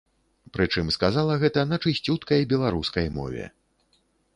Прычым, 0.55 0.89
сказала 0.95 1.37
гэта 1.45 1.67
на 1.75 1.81
чысцюткай 1.85 2.41
беларускай 2.55 3.07
мове. 3.21 3.45